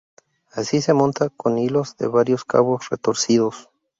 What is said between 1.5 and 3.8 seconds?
hilos de varios cabos retorcidos.